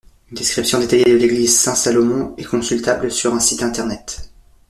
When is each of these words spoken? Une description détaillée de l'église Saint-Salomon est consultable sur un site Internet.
Une 0.31 0.35
description 0.37 0.79
détaillée 0.79 1.05
de 1.13 1.17
l'église 1.17 1.59
Saint-Salomon 1.59 2.33
est 2.35 2.43
consultable 2.45 3.11
sur 3.11 3.35
un 3.35 3.39
site 3.39 3.61
Internet. 3.61 4.31